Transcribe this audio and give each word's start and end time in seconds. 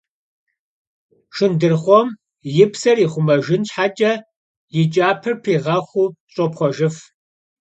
Şşındırxhom 1.35 2.07
yi 2.55 2.65
pser 2.71 2.97
yixhumejjın 3.01 3.63
şheç'e 3.71 4.11
yi 4.73 4.83
ç'aper 4.93 5.33
piğexuu 5.43 6.05
ş'opxhuejjıf. 6.33 6.95